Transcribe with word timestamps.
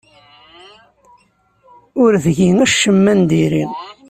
Ur 2.03 2.11
tgi 2.23 2.49
acemma 2.63 3.13
n 3.19 3.21
diri. 3.29 3.65